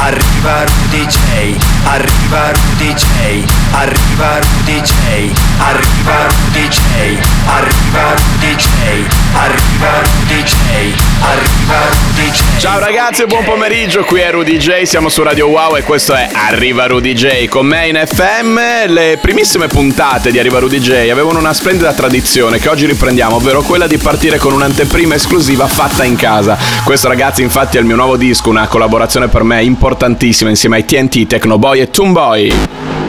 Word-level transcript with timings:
Arriva 0.00 0.64
Rudy 0.64 1.06
J. 1.06 1.56
Arriva 1.84 2.52
Rudy 2.52 2.94
J. 2.94 3.44
Arriva 3.72 4.38
Rudy 4.38 4.80
J. 4.80 5.32
Arriva 5.58 6.26
Rudy 6.28 6.68
J. 6.68 6.78
Arriva 7.46 8.14
Rudy. 8.14 8.28
Arriva 9.34 10.00
Rudy. 10.00 10.94
Arriva 11.20 11.78
Rudy. 11.90 12.32
Ciao 12.58 12.78
ragazzi, 12.78 13.24
buon 13.26 13.44
pomeriggio, 13.44 14.04
qui 14.04 14.20
è 14.20 14.30
Rudy 14.30 14.56
J, 14.56 14.82
siamo 14.82 15.08
su 15.08 15.22
Radio 15.22 15.48
Wow 15.48 15.76
e 15.76 15.82
questo 15.82 16.14
è 16.14 16.28
Arriva 16.32 16.86
Rudy 16.86 17.12
J. 17.12 17.48
Con 17.48 17.66
me 17.66 17.88
in 17.88 18.00
FM 18.04 18.86
le 18.86 19.18
primissime 19.20 19.66
puntate 19.68 20.30
di 20.30 20.38
Arriva 20.38 20.58
Rudy 20.58 20.78
J 20.78 21.08
avevano 21.10 21.38
una 21.38 21.52
splendida 21.52 21.92
tradizione 21.92 22.58
che 22.58 22.68
oggi 22.68 22.86
riprendiamo, 22.86 23.36
ovvero 23.36 23.62
quella 23.62 23.86
di 23.86 23.98
partire 23.98 24.38
con 24.38 24.52
un'anteprima 24.52 25.14
esclusiva 25.14 25.66
fatta 25.66 26.04
in 26.04 26.16
casa. 26.16 26.56
Questo 26.84 27.08
ragazzi 27.08 27.42
infatti 27.42 27.76
è 27.76 27.80
il 27.80 27.86
mio 27.86 27.96
nuovo 27.96 28.16
disco, 28.16 28.48
una 28.48 28.66
collaborazione 28.66 29.28
per 29.28 29.42
me 29.42 29.62
importantissima 29.88 30.50
insieme 30.50 30.76
ai 30.76 30.84
TNT, 30.84 31.26
Tecnoboy 31.26 31.80
e 31.80 31.88
Toonboy. 31.88 33.07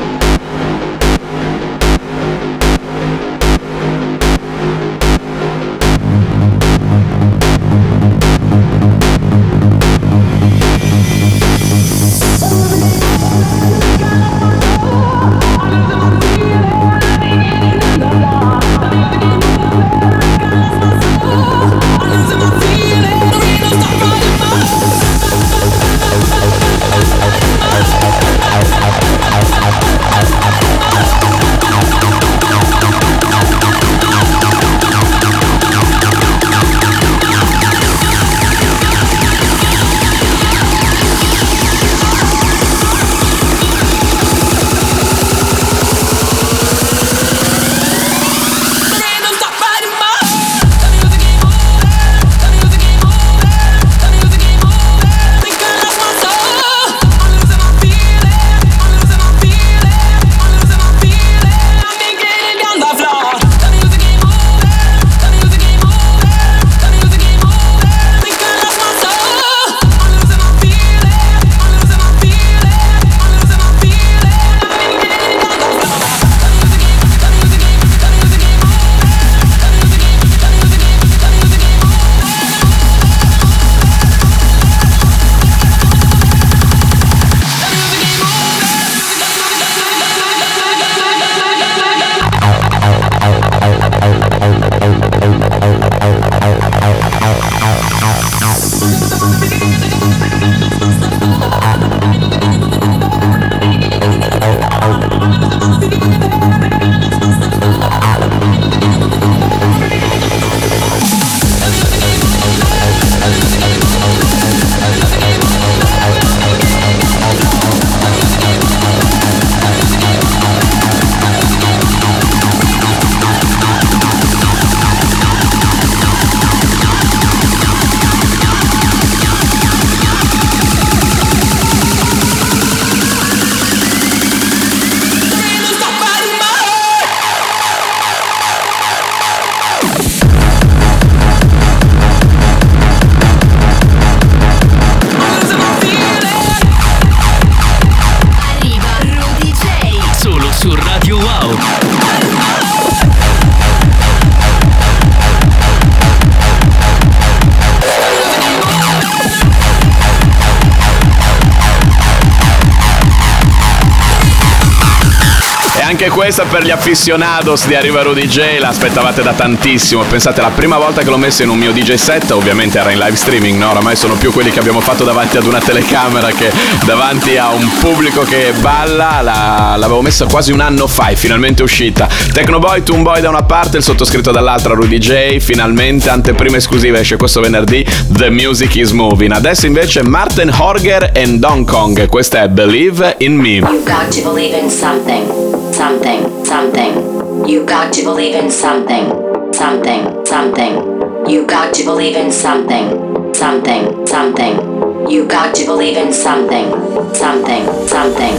Questa 166.10 166.44
per 166.44 166.64
gli 166.64 166.72
aficionados 166.72 167.66
di 167.68 167.76
Arriva 167.76 168.02
Rudy 168.02 168.28
J, 168.28 168.60
l'aspettavate 168.60 169.22
da 169.22 169.34
tantissimo. 169.34 170.04
Pensate, 170.04 170.42
la 170.42 170.50
prima 170.50 170.78
volta 170.78 171.02
che 171.02 171.10
l'ho 171.10 171.18
messo 171.18 171.44
in 171.44 171.50
un 171.50 171.58
mio 171.58 171.72
DJ 171.72 171.96
set, 171.96 172.32
ovviamente 172.32 172.80
era 172.80 172.92
in 172.92 173.00
live 173.00 173.16
streaming, 173.16 173.60
no? 173.60 173.72
Oramai 173.72 173.96
sono 173.96 174.16
più 174.16 174.32
quelli 174.32 174.50
che 174.50 174.60
abbiamo 174.60 174.82
fatto 174.82 175.04
davanti 175.04 175.38
ad 175.38 175.46
una 175.46 175.60
telecamera 175.60 176.30
che 176.30 176.52
davanti 176.86 177.38
a 177.38 177.50
un 177.50 177.70
pubblico 177.80 178.22
che 178.22 178.54
balla. 178.60 179.22
La, 179.22 179.76
l'avevo 179.78 180.02
messa 180.02 180.26
quasi 180.26 180.52
un 180.52 180.60
anno 180.60 180.88
fa, 180.88 181.08
è 181.08 181.16
finalmente 181.16 181.64
uscita. 181.64 182.08
Tecnoboy, 182.32 182.84
Toonboy 182.84 183.22
da 183.22 183.30
una 183.30 183.44
parte, 183.44 183.78
il 183.78 183.84
sottoscritto 183.84 184.32
dall'altra, 184.32 184.74
Rudy 184.74 184.98
J. 184.98 185.38
Finalmente, 185.40 186.10
anteprima 186.10 186.58
esclusiva, 186.58 187.00
esce 187.00 187.18
questo 187.18 187.42
venerdì. 187.42 187.86
The 188.08 188.30
Music 188.30 188.76
is 188.76 188.92
Moving. 188.92 189.32
Adesso 189.32 189.66
invece 189.66 190.04
Martin 190.04 190.54
Horger 190.56 191.12
e 191.14 191.28
Don 191.28 191.66
Kong. 191.66 192.08
Questa 192.08 192.44
è 192.44 192.48
Believe 192.48 193.16
in 193.20 193.36
Me. 193.36 193.56
You 193.56 193.84
got 193.84 194.10
to 194.16 194.22
believe 194.22 194.58
in 194.58 194.70
something. 194.70 195.59
Something, 195.74 196.46
something. 196.46 197.48
You 197.48 197.66
got 197.66 197.94
to 197.94 198.04
believe 198.04 198.36
in 198.36 198.52
something, 198.52 199.54
something, 199.54 200.26
something. 200.26 201.30
You 201.30 201.46
got 201.46 201.74
to 201.76 201.84
believe 201.84 202.16
in 202.16 202.32
something, 202.32 203.34
something, 203.34 204.08
something. 204.08 205.10
You 205.10 205.28
got 205.28 205.56
to 205.56 205.66
believe 205.66 205.98
in 205.98 206.14
something, 206.14 206.70
something, 207.14 207.66
something. 207.88 208.36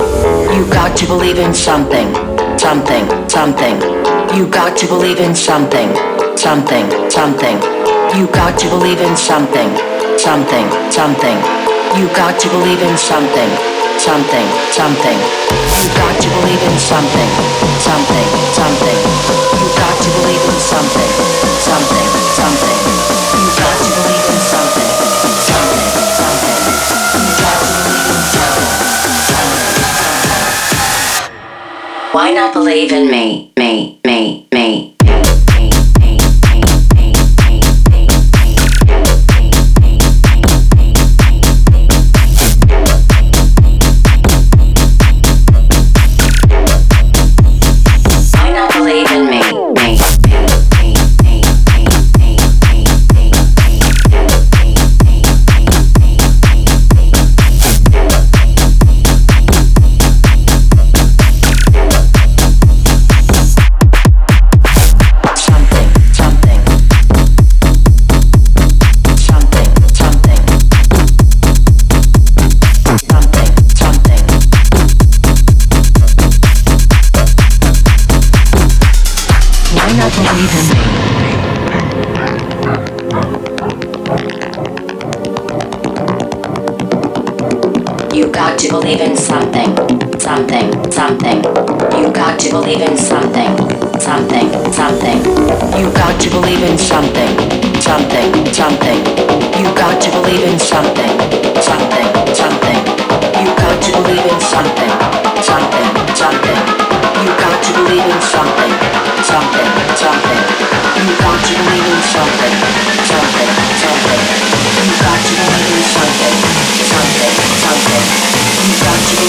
You 0.54 0.70
got 0.70 0.96
to 0.98 1.06
believe 1.06 1.38
in 1.38 1.54
something, 1.54 2.14
something, 2.58 3.28
something. 3.28 3.76
You 4.36 4.47
got 4.48 4.76
to 4.78 4.86
believe 4.86 5.18
in 5.18 5.34
something, 5.34 5.91
something, 6.36 7.10
something. 7.10 7.56
You 8.16 8.26
got 8.33 8.59
to 8.60 8.68
believe 8.68 9.00
in 9.00 9.16
something, 9.16 9.71
something, 10.18 10.66
something. 10.91 11.36
You 11.98 12.06
got 12.15 12.41
to 12.41 12.48
believe 12.48 12.83
in 12.83 12.97
something 12.97 13.79
something, 14.00 14.48
something. 14.72 15.18
You 15.20 15.88
got 15.92 16.16
to 16.16 16.28
believe 16.41 16.62
in 16.64 16.78
something, 16.80 17.30
something, 17.84 18.26
something. 18.56 18.97
You 19.60 19.68
got 19.76 19.92
to 20.00 20.08
believe 20.16 20.41
in 20.41 20.56
something, 20.56 21.10
something, 21.60 22.08
something. 22.32 22.78
You 23.36 23.44
got 23.60 23.76
to 23.76 23.88
believe 24.00 24.24
in 24.32 24.41
something, 24.48 24.88
something, 25.44 25.84
something. 26.16 26.56
You 27.12 27.28
got 27.44 27.60
to 27.60 27.68
believe 27.76 28.08
in 28.08 28.22
something, 28.32 28.80
something, 29.28 29.84
something. 30.00 30.48
Why 32.12 32.32
not 32.32 32.54
believe 32.54 32.92
in 32.92 33.10
me, 33.10 33.10
me, 33.10 33.49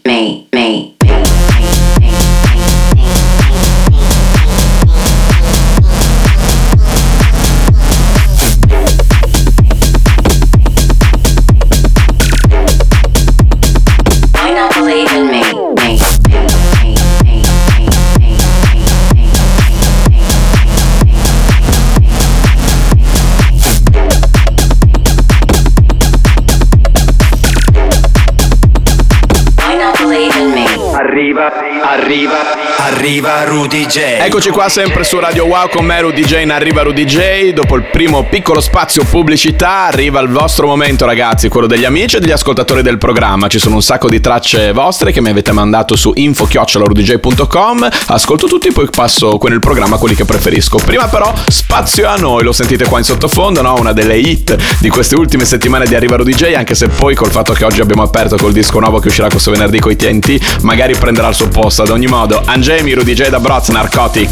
arriva 33.87 33.93
Rudy 33.93 33.99
J. 33.99 33.99
Eccoci 34.25 34.49
qua 34.49 34.69
sempre 34.69 35.03
su 35.03 35.17
Radio 35.19 35.45
Wow 35.45 35.69
con 35.69 35.85
me 35.85 36.01
Rudy 36.01 36.23
J 36.23 36.41
in 36.41 36.51
Arriva 36.51 36.81
Rudy 36.81 37.05
J. 37.05 37.53
Dopo 37.53 37.75
il 37.75 37.83
primo 37.83 38.25
piccolo 38.25 38.59
spazio 38.59 39.03
pubblicità 39.03 39.85
Arriva 39.85 40.19
il 40.19 40.29
vostro 40.29 40.67
momento 40.67 41.05
ragazzi 41.05 41.47
Quello 41.47 41.67
degli 41.67 41.85
amici 41.85 42.17
e 42.17 42.19
degli 42.19 42.31
ascoltatori 42.31 42.81
del 42.81 42.97
programma. 42.97 43.47
Ci 43.47 43.59
sono 43.59 43.75
un 43.75 43.81
sacco 43.81 44.09
di 44.09 44.19
tracce 44.19 44.73
vostre 44.73 45.11
Che 45.11 45.21
mi 45.21 45.29
avete 45.29 45.51
mandato 45.51 45.95
su 45.95 46.11
info-rudyj.com 46.13 47.89
Ascolto 48.07 48.47
tutti 48.47 48.71
poi 48.71 48.89
passo 48.89 49.37
con 49.37 49.51
il 49.51 49.59
programma 49.59 49.97
Quelli 49.97 50.15
che 50.15 50.25
preferisco. 50.25 50.77
Prima 50.77 51.07
però 51.07 51.33
spazio 51.47 52.07
a 52.07 52.15
noi 52.17 52.43
Lo 52.43 52.51
sentite 52.51 52.85
qua 52.85 52.97
in 52.97 53.05
sottofondo 53.05 53.61
no? 53.61 53.75
Una 53.79 53.93
delle 53.93 54.17
hit 54.17 54.55
di 54.79 54.89
queste 54.89 55.15
ultime 55.15 55.45
settimane 55.45 55.85
di 55.85 55.95
Arriva 55.95 56.17
Rudy 56.17 56.33
J 56.33 56.53
Anche 56.55 56.75
se 56.75 56.89
poi 56.89 57.15
col 57.15 57.31
fatto 57.31 57.53
che 57.53 57.63
oggi 57.63 57.81
abbiamo 57.81 58.03
aperto 58.03 58.35
Col 58.35 58.51
disco 58.51 58.79
nuovo 58.79 58.99
che 58.99 59.07
uscirà 59.07 59.29
questo 59.29 59.51
venerdì 59.51 59.79
con 59.79 59.91
i 59.91 59.95
TNT 59.95 60.61
Magari 60.63 60.95
prenderà 60.95 61.29
il 61.29 61.35
suo 61.35 61.47
posto. 61.47 61.83
Ad 61.83 61.89
ogni 61.89 62.07
modo 62.07 62.41
Angemi, 62.43 62.93
Rudy 62.93 63.13
J 63.13 63.29
da 63.29 63.39
Broz, 63.39 63.69
Narcotic 63.77 64.29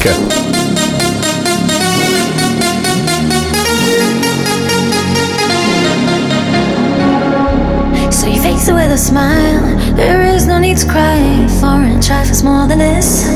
So 8.12 8.26
you 8.26 8.42
face 8.42 8.68
it 8.68 8.74
with 8.74 8.92
a 8.92 8.98
smile. 8.98 9.62
There 9.96 10.24
is 10.24 10.48
no 10.48 10.58
need 10.58 10.78
to 10.78 10.88
cry. 10.88 11.46
Foreign 11.62 12.02
trifles 12.02 12.42
more 12.42 12.66
than 12.66 12.80
this. 12.80 13.28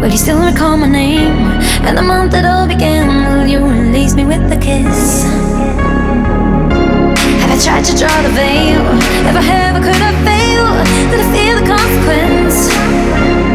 Will 0.00 0.10
you 0.10 0.16
still 0.16 0.42
recall 0.42 0.78
my 0.78 0.88
name 0.88 1.60
and 1.84 1.98
the 1.98 2.02
month 2.02 2.32
it 2.32 2.46
all 2.46 2.66
began? 2.66 3.36
Will 3.36 3.46
you 3.46 3.58
release 3.62 4.14
me 4.14 4.24
with 4.24 4.40
a 4.50 4.56
kiss? 4.56 5.24
Have 7.42 7.50
I 7.50 7.58
tried 7.62 7.84
to 7.84 7.94
draw 7.98 8.22
the 8.22 8.30
veil? 8.30 8.80
If 9.28 9.36
I 9.36 9.42
have, 9.42 9.82
could 9.82 10.00
I 10.00 10.12
fail? 10.24 10.64
Did 11.10 11.20
I 11.20 11.28
feel 11.36 11.56
the 11.60 11.66
consequence? 11.68 13.51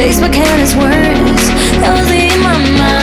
Days 0.00 0.18
were 0.18 0.30
careless 0.30 0.74
words 0.74 1.48
that 1.76 1.92
was 1.92 2.10
in 2.10 2.40
my 2.40 2.56
mind. 2.78 2.99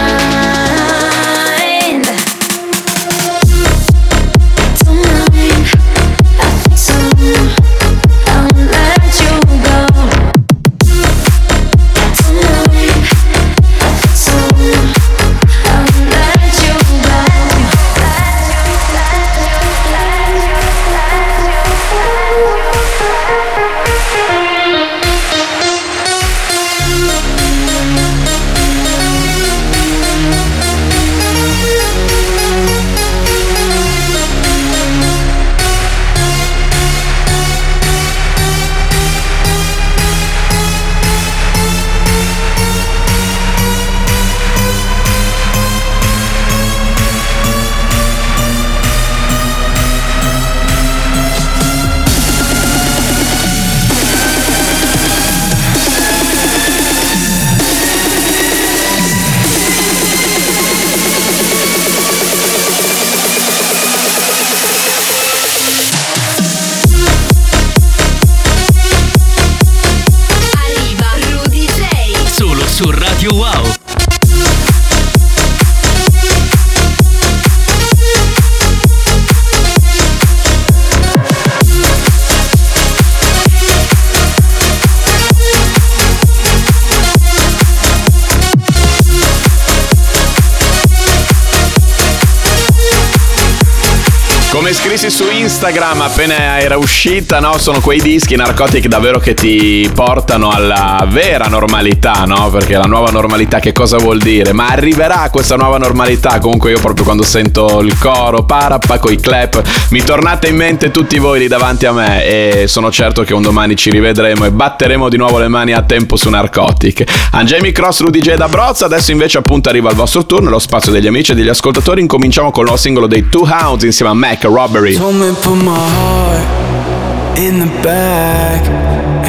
Scrissi 95.07 95.23
su 95.23 95.31
Instagram 95.31 96.01
appena 96.01 96.59
era 96.59 96.77
uscita, 96.77 97.39
no? 97.39 97.57
Sono 97.57 97.79
quei 97.79 98.01
dischi 98.01 98.35
narcotic 98.35 98.87
davvero 98.87 99.19
che 99.19 99.33
ti 99.33 99.89
portano 99.93 100.49
alla 100.49 101.05
vera 101.07 101.47
normalità, 101.47 102.25
no? 102.25 102.49
Perché 102.49 102.75
la 102.75 102.83
nuova 102.83 103.09
normalità 103.09 103.59
che 103.59 103.71
cosa 103.71 103.97
vuol 103.97 104.17
dire? 104.19 104.51
Ma 104.53 104.67
arriverà 104.67 105.29
questa 105.31 105.55
nuova 105.55 105.77
normalità? 105.77 106.39
Comunque 106.39 106.71
io 106.71 106.79
proprio 106.79 107.05
quando 107.05 107.23
sento 107.23 107.79
il 107.81 107.97
coro, 107.97 108.43
parappa, 108.43 108.99
coi 108.99 109.17
clap, 109.17 109.61
mi 109.91 110.03
tornate 110.03 110.47
in 110.47 110.55
mente 110.55 110.91
tutti 110.91 111.17
voi 111.19 111.39
lì 111.39 111.47
davanti 111.47 111.85
a 111.85 111.93
me 111.93 112.25
e 112.25 112.67
sono 112.67 112.91
certo 112.91 113.23
che 113.23 113.33
un 113.33 113.41
domani 113.41 113.75
ci 113.75 113.89
rivedremo 113.89 114.45
e 114.45 114.51
batteremo 114.51 115.07
di 115.09 115.17
nuovo 115.17 115.37
le 115.37 115.47
mani 115.47 115.73
a 115.73 115.83
tempo 115.83 116.15
su 116.17 116.29
narcotic. 116.29 117.03
Angemi 117.31 117.71
Cross, 117.71 118.01
Rudy 118.01 118.19
J 118.19 118.35
da 118.35 118.47
Brozza, 118.49 118.85
adesso 118.85 119.11
invece 119.11 119.37
appunto 119.37 119.69
arriva 119.69 119.89
il 119.89 119.95
vostro 119.95 120.25
turno, 120.25 120.49
lo 120.49 120.59
spazio 120.59 120.91
degli 120.91 121.07
amici 121.07 121.31
e 121.31 121.35
degli 121.35 121.49
ascoltatori. 121.49 122.01
Incominciamo 122.01 122.51
con 122.51 122.61
il 122.61 122.65
nuovo 122.65 122.81
singolo 122.81 123.07
dei 123.07 123.29
Two 123.29 123.47
Hounds 123.49 123.83
insieme 123.83 124.11
a 124.11 124.15
Mac 124.15 124.43
Robbery. 124.43 124.95
Told 124.97 125.13
me 125.13 125.29
put 125.43 125.63
my 125.63 125.77
heart 125.77 127.37
in 127.37 127.59
the 127.59 127.71
bag 127.83 128.65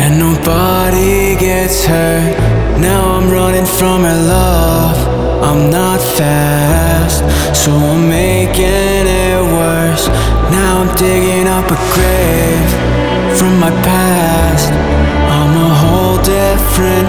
and 0.01 0.19
nobody 0.19 1.37
gets 1.37 1.85
hurt. 1.85 2.39
Now 2.81 3.03
I'm 3.17 3.29
running 3.31 3.67
from 3.67 4.01
her 4.01 4.17
love. 4.17 4.97
I'm 5.45 5.71
not 5.71 6.01
fast, 6.01 7.21
so 7.55 7.71
I'm 7.71 8.09
making 8.09 8.65
it 8.65 9.43
worse. 9.61 10.09
Now 10.57 10.81
I'm 10.81 10.97
digging 10.97 11.47
up 11.47 11.67
a 11.67 11.79
grave 11.93 12.71
from 13.37 13.61
my 13.61 13.71
past. 13.85 14.73
I'm 14.73 15.53
a 15.53 15.75
whole 15.83 16.17
different 16.25 17.08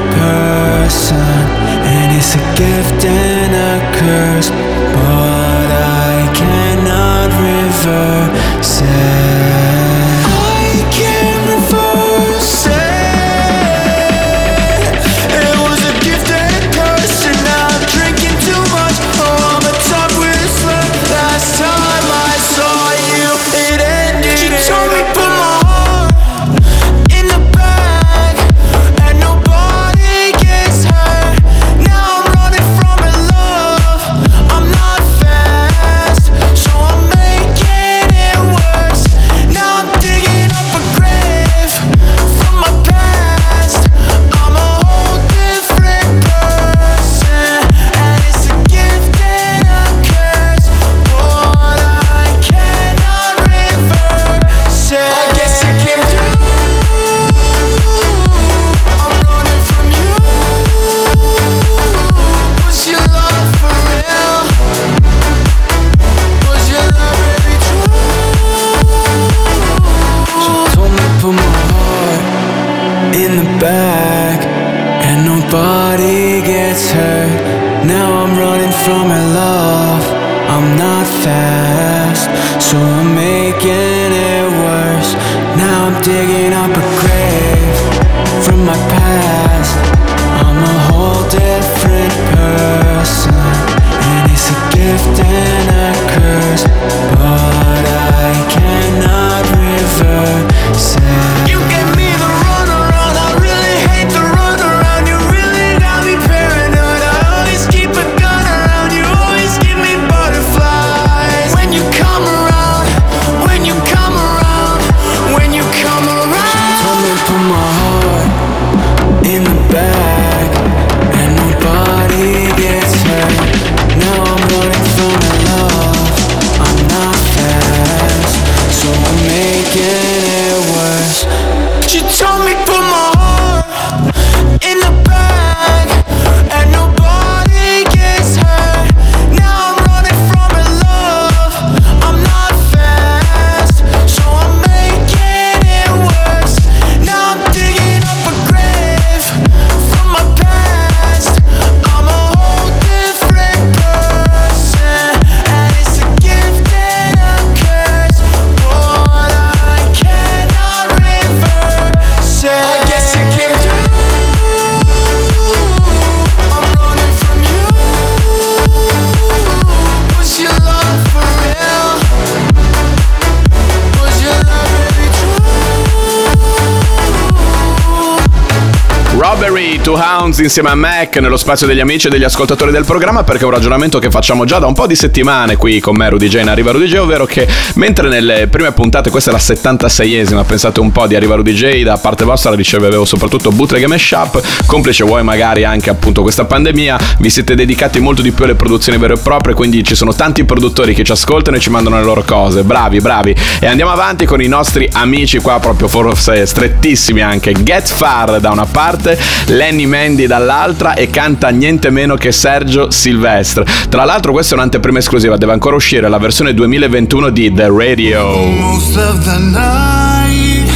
Robbery 179.20 179.82
to 179.82 179.96
Hounds 179.96 180.40
insieme 180.40 180.70
a 180.70 180.76
Mac 180.76 181.18
nello 181.18 181.36
spazio 181.36 181.68
degli 181.68 181.82
amici 181.82 182.08
e 182.08 182.10
degli 182.10 182.24
ascoltatori 182.24 182.72
del 182.72 182.86
programma 182.86 183.26
perché 183.26 183.42
è 183.42 183.46
un 183.46 183.52
ragionamento 183.52 184.00
che 184.00 184.10
facciamo 184.10 184.46
già 184.46 184.60
da 184.60 184.66
un 184.66 184.74
po' 184.74 184.88
di 184.88 184.96
settimane 184.96 185.58
qui 185.58 185.82
con 185.82 185.98
me 185.98 186.08
Rudy 186.08 186.30
J 186.30 186.36
in 186.40 186.48
Arriva 186.48 186.72
Rudy 186.72 186.86
J 186.86 186.96
ovvero 187.00 187.26
che 187.26 187.46
mentre 187.76 188.08
nelle 188.08 188.48
prime 188.48 188.72
puntate 188.72 189.10
questa 189.10 189.32
è 189.32 189.34
la 189.34 189.40
76esima 189.40 190.46
pensate 190.46 190.80
un 190.80 190.94
po' 190.94 191.06
di 191.06 191.16
Arriva 191.18 191.36
Rudy 191.36 191.52
J 191.52 191.84
da 191.84 191.98
parte 191.98 192.24
vostra 192.24 192.56
ricevevo 192.56 193.04
soprattutto 193.04 193.52
bootleg 193.52 193.84
e 193.84 193.88
mashup 193.88 194.42
complice 194.66 195.04
vuoi 195.04 195.22
magari 195.22 195.66
anche 195.66 195.90
appunto 195.90 196.22
questa 196.22 196.46
pandemia 196.46 196.98
vi 197.18 197.30
siete 197.30 197.56
dedicati 197.56 198.00
molto 198.00 198.22
di 198.22 198.32
più 198.32 198.46
alle 198.46 198.56
produzioni 198.56 198.98
vere 198.98 199.16
e 199.16 199.18
proprie 199.18 199.54
quindi 199.54 199.84
ci 199.84 199.96
sono 199.96 200.14
tanti 200.14 200.46
produttori 200.46 200.94
che 200.94 201.04
ci 201.04 201.12
ascoltano 201.12 201.58
e 201.58 201.60
ci 201.60 201.70
mandano 201.70 201.98
le 201.98 202.04
loro 202.04 202.24
cose. 202.24 202.64
Bravi 202.64 203.02
bravi. 203.02 203.36
E 203.60 203.68
andiamo 203.68 203.92
avanti 203.92 204.26
con 204.26 204.42
i 204.42 204.48
nostri 204.48 204.88
amici 204.94 205.40
qua 205.40 205.60
proprio 205.60 205.90
forse 205.90 206.46
strettissimi 206.46 207.22
anche. 207.22 207.52
Get 207.52 207.88
Far 207.90 208.40
da 208.40 208.52
una 208.52 208.66
parte 208.66 209.09
Lenny 209.48 209.86
Mandy 209.86 210.28
dall'altra 210.28 210.94
e 210.94 211.10
canta 211.10 211.50
niente 211.50 211.90
meno 211.90 212.16
che 212.16 212.32
Sergio 212.32 212.92
Silvestre 212.92 213.66
tra 213.90 214.06
l'altro 214.06 214.32
questa 214.32 214.56
è 214.56 214.58
un'anteprima 214.58 215.00
esclusiva 215.00 215.38
deve 215.38 215.54
ancora 215.54 215.76
uscire 215.76 216.08
la 216.10 216.18
versione 216.18 216.54
2021 216.54 217.30
di 217.30 217.54
The 217.54 217.68
Radio 217.70 218.50
Most 218.60 218.98
of 218.98 219.24
the 219.24 219.38
night, 219.40 220.70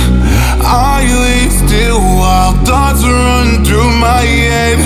I 0.61 1.05
lay 1.07 1.49
still 1.49 1.99
while 1.99 2.53
thoughts 2.63 3.03
run 3.03 3.63
through 3.63 3.91
my 3.97 4.25
head. 4.25 4.79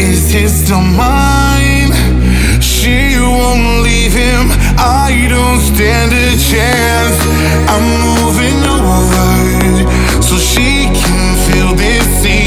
Is 0.00 0.30
he 0.32 0.48
still 0.48 0.80
mine? 0.80 1.92
She 2.60 3.16
won't 3.18 3.82
leave 3.82 4.12
him. 4.12 4.50
I 4.78 5.26
don't 5.28 5.60
stand 5.60 6.12
a 6.12 6.36
chance. 6.36 7.18
I'm 7.68 7.86
moving 8.16 8.58
over 8.66 10.22
so 10.22 10.36
she 10.36 10.86
can 10.92 11.36
feel 11.46 11.74
this 11.74 12.24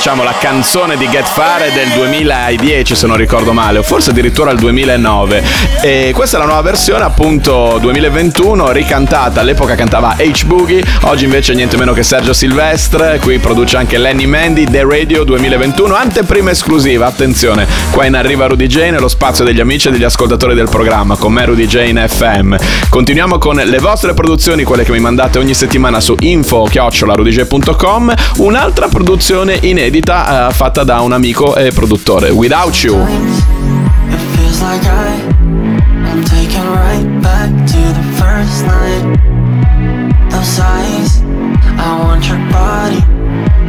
diciamo, 0.00 0.22
la 0.22 0.34
canzone 0.40 0.96
di 0.96 1.06
Get 1.10 1.26
Fare 1.26 1.70
del 1.74 1.90
2010, 1.90 2.94
se 2.94 3.06
non 3.06 3.18
ricordo 3.18 3.52
male, 3.52 3.80
o 3.80 3.82
forse 3.82 4.12
addirittura 4.12 4.50
il 4.50 4.58
2009. 4.58 5.42
E 5.82 6.12
questa 6.14 6.38
è 6.38 6.40
la 6.40 6.46
nuova 6.46 6.62
versione, 6.62 7.04
appunto 7.04 7.76
2021, 7.78 8.72
ricantata. 8.72 9.42
All'epoca 9.42 9.74
cantava 9.74 10.16
H 10.16 10.46
Boogie, 10.46 10.82
oggi 11.02 11.24
invece 11.24 11.52
niente 11.52 11.76
meno 11.76 11.92
che 11.92 12.02
Sergio 12.02 12.32
Silvestre. 12.32 13.18
Qui 13.20 13.40
produce 13.40 13.76
anche 13.76 13.98
Lenny 13.98 14.24
Mandy, 14.24 14.64
The 14.64 14.86
Radio 14.88 15.22
2021, 15.22 15.94
anteprima 15.94 16.50
esclusiva. 16.50 17.04
Attenzione, 17.04 17.66
qua 17.90 18.06
in 18.06 18.14
arriva 18.14 18.46
Rudy 18.46 18.68
J 18.68 18.88
nello 18.88 19.08
spazio 19.08 19.44
degli 19.44 19.60
amici 19.60 19.88
e 19.88 19.90
degli 19.90 20.04
ascoltatori 20.04 20.54
del 20.54 20.70
programma, 20.70 21.16
con 21.16 21.34
me 21.34 21.44
Rudy 21.44 21.66
J 21.66 21.88
in 21.88 22.02
FM. 22.08 22.54
Continuiamo 22.88 23.36
con 23.36 23.56
le 23.56 23.78
vostre 23.78 24.14
produzioni, 24.14 24.64
quelle 24.64 24.84
che 24.84 24.92
mi 24.92 25.00
mandate 25.00 25.38
ogni 25.38 25.52
settimana 25.52 26.00
su 26.00 26.16
info-rudyj.com. 26.18 28.14
Un'altra 28.38 28.88
produzione 28.88 29.58
inedita 29.60 29.88
eh, 29.98 30.52
fatta 30.52 30.84
da 30.84 31.00
un 31.00 31.12
amico 31.12 31.56
e 31.56 31.70
produttore, 31.72 32.30
Without 32.30 32.76
You. 32.76 33.06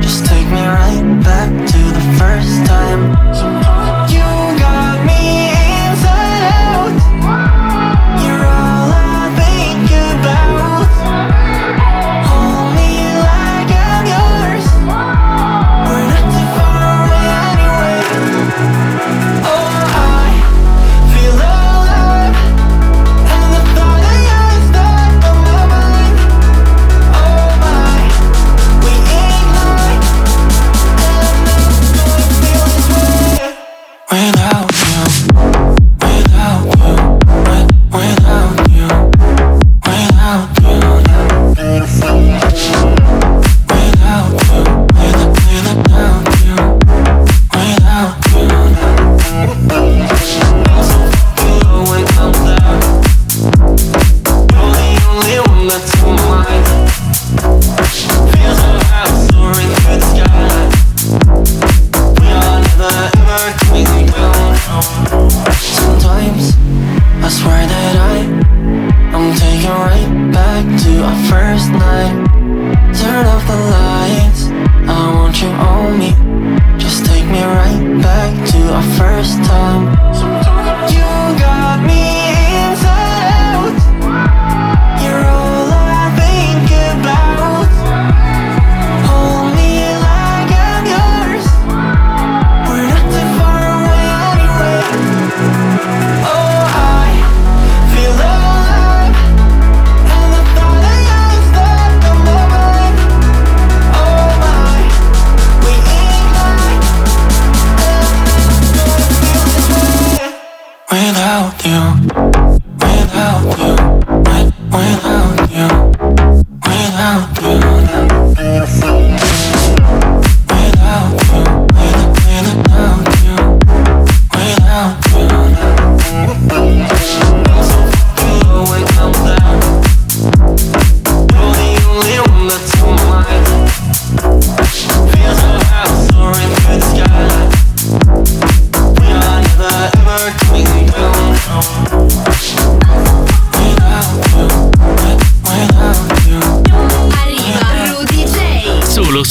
Just 0.02 0.26
take 0.26 0.48
me 0.48 0.62
right 0.62 1.24
back 1.24 1.50
to 1.50 1.78
the 1.78 2.16
first 2.18 2.66
time. 2.66 3.61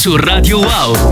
Su 0.00 0.16
Radio 0.16 0.60
Wow. 0.60 1.10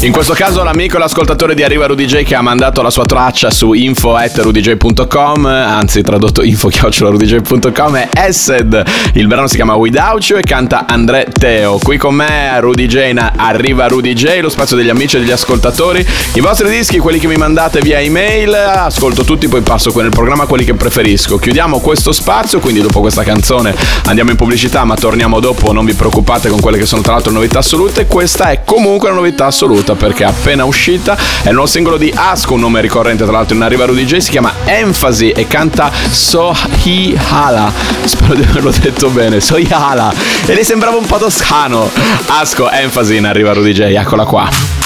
In 0.00 0.12
questo 0.12 0.34
caso 0.34 0.62
l'amico 0.62 0.96
e 0.96 0.98
l'ascoltatore 0.98 1.54
di 1.54 1.62
Arriva 1.62 1.86
Rudy 1.86 2.04
J 2.04 2.24
che 2.24 2.34
ha 2.34 2.42
mandato 2.42 2.82
la 2.82 2.90
sua 2.90 3.06
traccia 3.06 3.50
su 3.50 3.72
info.rudyj.com 3.72 5.46
anzi 5.46 6.02
tradotto 6.02 6.42
info.rudyj.com 6.44 7.96
è 7.96 8.08
Essed. 8.12 8.82
Il 9.14 9.26
brano 9.28 9.46
si 9.46 9.54
chiama 9.54 9.76
Without 9.76 10.22
You 10.24 10.38
e 10.38 10.42
canta 10.42 10.84
André 10.86 11.26
Teo. 11.32 11.78
Qui 11.82 11.96
con 11.96 12.16
me 12.16 12.60
Rudy 12.60 12.86
J 12.86 13.08
in 13.08 13.32
Arriva 13.36 13.86
Rudy 13.86 14.12
J 14.12 14.40
lo 14.40 14.50
spazio 14.50 14.76
degli 14.76 14.90
amici 14.90 15.16
e 15.16 15.20
degli 15.20 15.30
ascoltatori. 15.30 16.06
I 16.34 16.40
vostri 16.40 16.68
dischi 16.68 16.98
quelli 16.98 17.18
che 17.18 17.26
mi 17.26 17.36
mandate 17.36 17.80
via 17.80 17.98
email 17.98 18.52
ascolto 18.52 19.24
tutti 19.24 19.48
poi 19.48 19.62
passo 19.62 19.90
qui 19.90 20.02
nel 20.02 20.10
programma 20.10 20.44
quelli 20.44 20.64
che 20.64 20.74
preferisco. 20.74 21.38
Chiudiamo 21.38 21.80
questo 21.80 22.12
spazio 22.12 22.60
quindi 22.60 22.82
dopo 22.82 23.00
questa 23.00 23.22
canzone 23.22 23.74
andiamo 24.04 24.30
in 24.30 24.36
pubblicità 24.36 24.84
ma 24.84 24.96
torniamo 24.96 25.40
dopo 25.40 25.72
non 25.72 25.86
vi 25.86 25.94
preoccupate 25.94 26.50
con 26.50 26.60
quelle 26.60 26.76
che 26.76 26.84
sono 26.84 27.00
tra 27.00 27.12
l'altro 27.12 27.32
novità 27.32 27.60
assolute. 27.60 28.06
Questa 28.06 28.50
è 28.50 28.64
comunque 28.64 29.08
una 29.08 29.20
novità 29.20 29.46
assoluta 29.46 29.83
perché 29.92 30.24
è 30.24 30.26
appena 30.26 30.64
uscita. 30.64 31.14
È 31.42 31.48
il 31.48 31.52
nuovo 31.52 31.68
singolo 31.68 31.98
di 31.98 32.10
Asko 32.14 32.54
un 32.54 32.60
nome 32.60 32.80
ricorrente 32.80 33.24
tra 33.24 33.32
l'altro 33.32 33.54
in 33.54 33.62
Arriva 33.62 33.84
Rudy 33.84 34.06
J. 34.06 34.16
Si 34.16 34.30
chiama 34.30 34.54
Enfasi 34.64 35.30
e 35.30 35.46
canta 35.46 35.92
Sohi 36.10 37.14
Hala 37.28 37.70
spero 38.04 38.34
di 38.34 38.42
averlo 38.42 38.70
detto 38.70 39.10
bene. 39.10 39.40
Sohi 39.40 39.68
Hala 39.70 40.12
e 40.46 40.54
le 40.54 40.64
sembrava 40.64 40.96
un 40.96 41.04
po' 41.04 41.18
toscano. 41.18 41.90
Asko 42.26 42.70
Enfasi 42.70 43.16
in 43.16 43.26
Arriva 43.26 43.52
Rudy 43.52 43.72
J. 43.72 43.80
Eccola 43.80 44.24
qua 44.24 44.83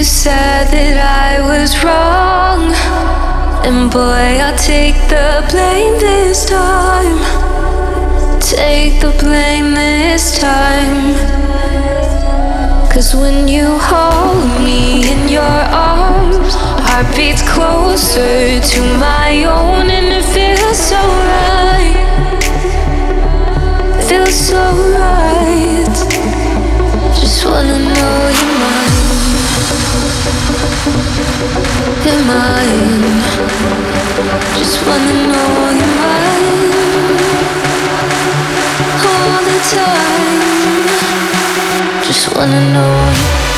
You 0.00 0.04
said 0.04 0.68
that 0.72 0.96
I 0.96 1.44
was 1.44 1.76
wrong. 1.84 2.72
And 3.68 3.92
boy, 3.92 4.40
I'll 4.40 4.56
take 4.56 4.96
the 5.12 5.44
blame 5.52 6.00
this 6.00 6.48
time. 6.48 7.20
Take 8.40 9.02
the 9.04 9.12
blame 9.20 9.74
this 9.74 10.40
time. 10.40 11.12
Cause 12.88 13.14
when 13.14 13.46
you 13.46 13.76
hold 13.76 14.64
me 14.64 15.04
in 15.04 15.28
your 15.28 15.56
arms, 15.68 16.54
heart 16.88 17.14
beats 17.14 17.44
closer 17.44 18.58
to 18.58 18.80
my 18.96 19.44
own, 19.44 19.90
and 19.90 20.06
it 20.16 20.24
feels 20.32 20.78
so 20.80 21.02
right. 21.28 22.00
Feels 24.08 24.32
so 24.32 24.64
right. 24.96 25.92
Just 27.20 27.44
wanna 27.44 27.78
know 27.78 28.20
mine. 28.32 28.59
You're 30.82 32.24
mine. 32.24 33.20
Just 34.56 34.80
wanna 34.86 35.12
know 35.28 35.70
you're 35.78 35.94
mine. 36.00 36.46
All 39.10 39.40
the 39.44 39.58
time. 39.76 40.40
Just 42.02 42.34
wanna 42.34 42.60
know. 42.72 43.49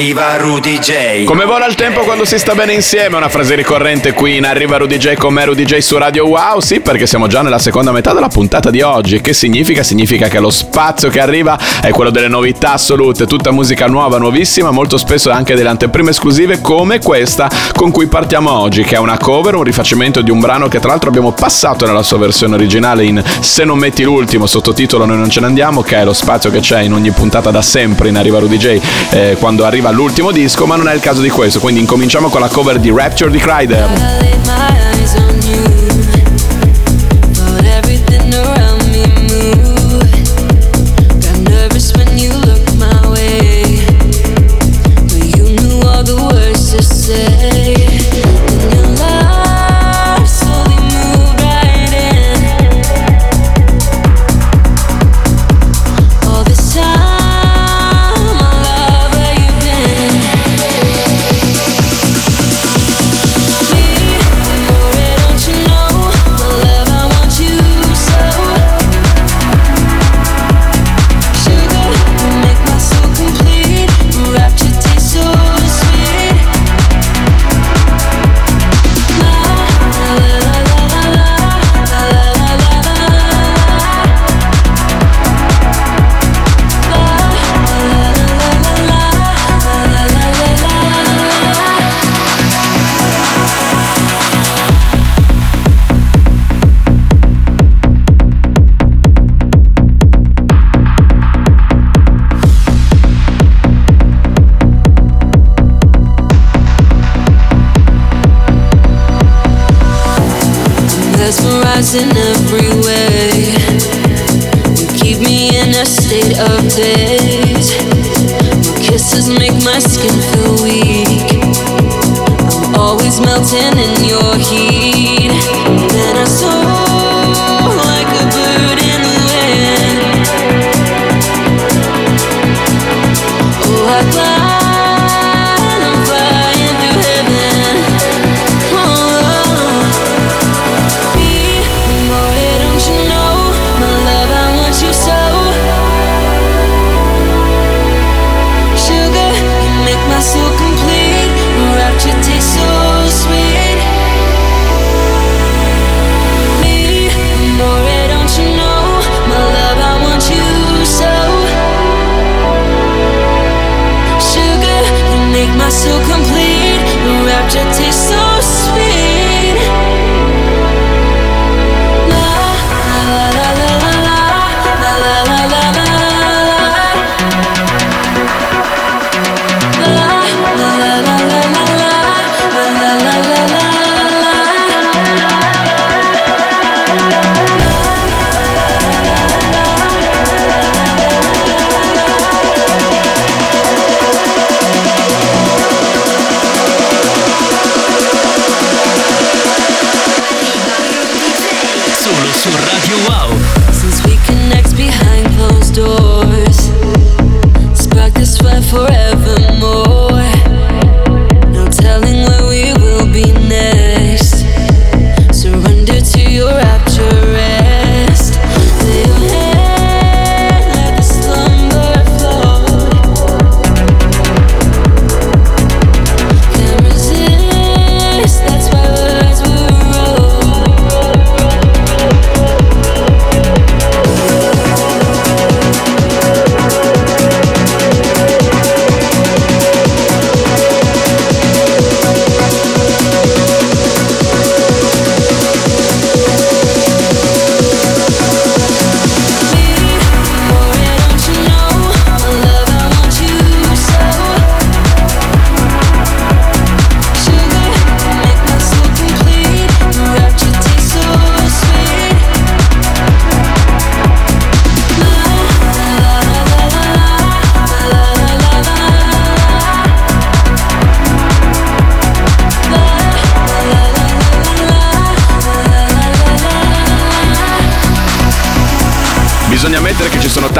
Arriva 0.00 0.36
Rudy 0.38 0.78
J. 0.78 1.24
Come 1.24 1.44
vola 1.44 1.66
il 1.66 1.74
tempo 1.74 2.00
quando 2.00 2.24
si 2.24 2.38
sta 2.38 2.54
bene 2.54 2.72
insieme, 2.72 3.18
una 3.18 3.28
frase 3.28 3.54
ricorrente 3.54 4.14
qui 4.14 4.38
in 4.38 4.46
Arriva 4.46 4.78
Rudy 4.78 4.96
J 4.96 5.12
con 5.16 5.34
me 5.34 5.44
Rudy 5.44 5.64
J 5.64 5.76
su 5.80 5.98
Radio 5.98 6.26
Wow, 6.26 6.60
sì 6.60 6.80
perché 6.80 7.06
siamo 7.06 7.26
già 7.26 7.42
nella 7.42 7.58
seconda 7.58 7.92
metà 7.92 8.14
della 8.14 8.28
puntata 8.28 8.70
di 8.70 8.80
oggi, 8.80 9.20
che 9.20 9.34
significa? 9.34 9.82
Significa 9.82 10.28
che 10.28 10.40
lo 10.40 10.48
spazio 10.48 11.10
che 11.10 11.20
arriva 11.20 11.58
è 11.82 11.90
quello 11.90 12.08
delle 12.08 12.28
novità 12.28 12.72
assolute, 12.72 13.26
tutta 13.26 13.50
musica 13.50 13.88
nuova, 13.88 14.16
nuovissima, 14.16 14.70
molto 14.70 14.96
spesso 14.96 15.30
anche 15.30 15.54
delle 15.54 15.68
anteprime 15.68 16.10
esclusive 16.10 16.62
come 16.62 16.98
questa 17.00 17.50
con 17.74 17.90
cui 17.90 18.06
partiamo 18.06 18.50
oggi, 18.50 18.84
che 18.84 18.94
è 18.94 18.98
una 18.98 19.18
cover, 19.18 19.54
un 19.56 19.64
rifacimento 19.64 20.22
di 20.22 20.30
un 20.30 20.40
brano 20.40 20.68
che 20.68 20.78
tra 20.78 20.88
l'altro 20.88 21.10
abbiamo 21.10 21.32
passato 21.32 21.84
nella 21.84 22.02
sua 22.02 22.16
versione 22.16 22.54
originale 22.54 23.04
in 23.04 23.22
Se 23.40 23.64
non 23.64 23.76
metti 23.76 24.02
l'ultimo, 24.02 24.46
sottotitolo 24.46 25.04
Noi 25.04 25.18
non 25.18 25.28
ce 25.28 25.40
ne 25.40 25.46
andiamo, 25.46 25.82
che 25.82 25.96
è 25.96 26.04
lo 26.04 26.14
spazio 26.14 26.50
che 26.50 26.60
c'è 26.60 26.80
in 26.80 26.94
ogni 26.94 27.10
puntata 27.10 27.50
da 27.50 27.60
sempre 27.60 28.08
in 28.08 28.16
Arriva 28.16 28.38
Rudy 28.38 28.56
J 28.56 28.80
eh, 29.10 29.36
quando 29.38 29.66
arriva 29.66 29.88
l'ultimo 29.90 30.30
disco, 30.32 30.66
ma 30.66 30.76
non 30.76 30.88
è 30.88 30.94
il 30.94 31.00
caso 31.00 31.22
di 31.22 31.30
questo, 31.30 31.60
quindi 31.60 31.80
incominciamo 31.80 32.28
con 32.28 32.40
la 32.40 32.48
cover 32.48 32.78
di 32.78 32.90
Rapture 32.90 33.30
di 33.30 33.38
Kryder. 33.38 33.88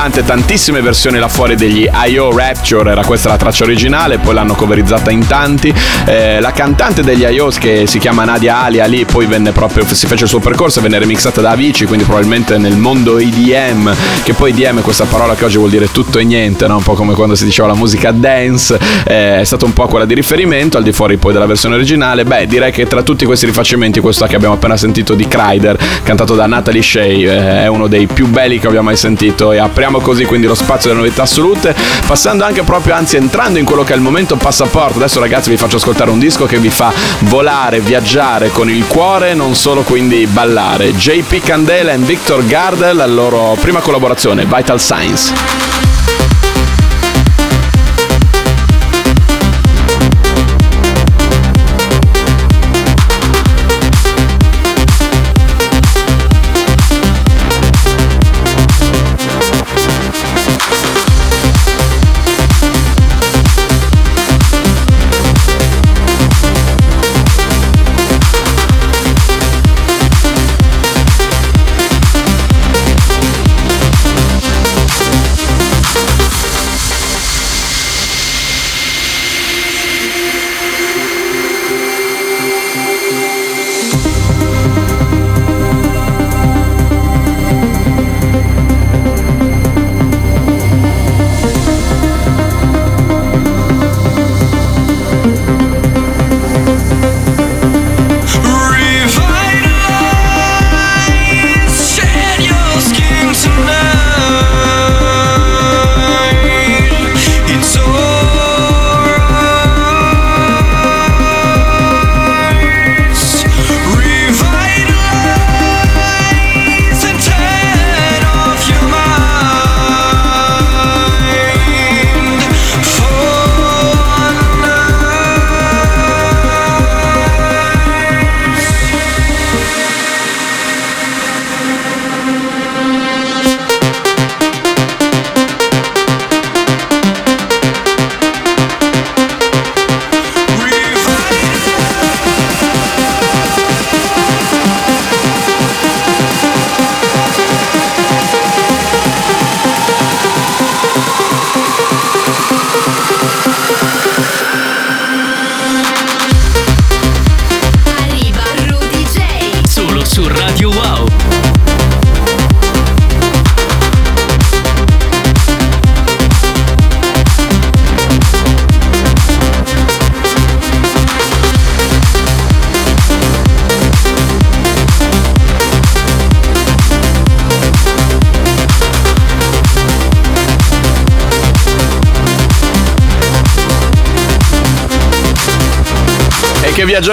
Tante, 0.00 0.24
tantissime 0.24 0.80
versioni 0.80 1.18
là 1.18 1.28
fuori 1.28 1.56
degli 1.56 1.86
I.O. 1.92 2.34
Rapture, 2.34 2.92
era 2.92 3.04
questa 3.04 3.28
la 3.28 3.36
traccia 3.36 3.64
originale, 3.64 4.16
poi 4.16 4.32
l'hanno 4.32 4.54
coverizzata 4.54 5.10
in 5.10 5.26
tanti. 5.26 5.74
Eh, 6.06 6.40
la 6.40 6.52
cantante 6.52 7.02
degli 7.02 7.22
I.O. 7.22 7.48
che 7.48 7.86
si 7.86 7.98
chiama 7.98 8.24
Nadia 8.24 8.62
Ali, 8.62 8.80
Ali 8.80 9.04
poi 9.04 9.26
venne 9.26 9.52
proprio, 9.52 9.84
si 9.86 10.06
fece 10.06 10.22
il 10.22 10.30
suo 10.30 10.38
percorso 10.38 10.78
e 10.78 10.82
venne 10.82 10.98
remixata 10.98 11.42
da 11.42 11.50
Avicii, 11.50 11.86
quindi 11.86 12.04
probabilmente 12.04 12.56
nel 12.56 12.78
mondo 12.78 13.18
EDM, 13.18 13.94
che 14.22 14.32
poi 14.32 14.52
EDM 14.52 14.78
è 14.78 14.80
questa 14.80 15.04
parola 15.04 15.34
che 15.34 15.44
oggi 15.44 15.58
vuol 15.58 15.68
dire 15.68 15.92
tutto 15.92 16.18
e 16.18 16.24
niente, 16.24 16.66
no? 16.66 16.78
un 16.78 16.82
po' 16.82 16.94
come 16.94 17.12
quando 17.12 17.34
si 17.34 17.44
diceva 17.44 17.68
la 17.68 17.74
musica 17.74 18.10
dance, 18.10 18.78
eh, 19.04 19.40
è 19.40 19.44
stata 19.44 19.66
un 19.66 19.74
po' 19.74 19.86
quella 19.86 20.06
di 20.06 20.14
riferimento, 20.14 20.78
al 20.78 20.82
di 20.82 20.92
fuori 20.92 21.18
poi 21.18 21.34
della 21.34 21.44
versione 21.46 21.74
originale. 21.74 22.24
Beh, 22.24 22.46
direi 22.46 22.72
che 22.72 22.86
tra 22.86 23.02
tutti 23.02 23.26
questi 23.26 23.44
rifacimenti, 23.44 24.00
questo 24.00 24.24
che 24.24 24.36
abbiamo 24.36 24.54
appena 24.54 24.78
sentito 24.78 25.14
di 25.14 25.28
Kryder, 25.28 25.78
cantato 26.04 26.34
da 26.34 26.46
Natalie 26.46 26.80
Shea, 26.80 27.04
eh, 27.04 27.62
è 27.64 27.66
uno 27.66 27.86
dei 27.86 28.06
più 28.06 28.28
belli 28.28 28.58
che 28.58 28.66
abbiamo 28.66 28.86
mai 28.86 28.96
sentito 28.96 29.52
e 29.52 29.58
apriamo 29.58 29.89
così 29.98 30.24
quindi 30.24 30.46
lo 30.46 30.55
spazio 30.55 30.90
delle 30.90 31.03
novità 31.03 31.22
assolute. 31.22 31.74
Passando 32.07 32.44
anche 32.44 32.62
proprio 32.62 32.94
anzi 32.94 33.16
entrando 33.16 33.59
in 33.59 33.64
quello 33.64 33.83
che 33.83 33.92
è 33.92 33.96
il 33.96 34.03
momento 34.03 34.37
passaporto. 34.37 34.98
Adesso 34.98 35.18
ragazzi 35.18 35.50
vi 35.50 35.57
faccio 35.57 35.76
ascoltare 35.76 36.11
un 36.11 36.18
disco 36.18 36.46
che 36.46 36.59
vi 36.59 36.70
fa 36.70 36.92
volare 37.20 37.81
viaggiare 37.81 38.50
con 38.50 38.70
il 38.70 38.87
cuore 38.87 39.35
non 39.35 39.55
solo 39.55 39.83
quindi 39.83 40.26
ballare. 40.26 40.92
JP 40.94 41.40
Candela 41.40 41.92
e 41.92 41.98
Victor 41.98 42.46
Gardel 42.46 42.96
la 42.96 43.07
loro 43.07 43.57
prima 43.61 43.81
collaborazione 43.81 44.44
Vital 44.44 44.81
Science 44.81 45.89